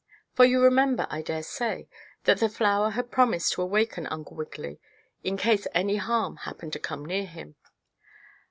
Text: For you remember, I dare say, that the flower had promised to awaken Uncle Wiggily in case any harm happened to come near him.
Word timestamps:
For 0.33 0.45
you 0.45 0.63
remember, 0.63 1.05
I 1.11 1.21
dare 1.21 1.43
say, 1.43 1.87
that 2.23 2.39
the 2.39 2.49
flower 2.49 2.89
had 2.89 3.11
promised 3.11 3.53
to 3.53 3.61
awaken 3.61 4.07
Uncle 4.07 4.35
Wiggily 4.35 4.79
in 5.23 5.37
case 5.37 5.67
any 5.75 5.97
harm 5.97 6.37
happened 6.37 6.73
to 6.73 6.79
come 6.79 7.05
near 7.05 7.27
him. 7.27 7.53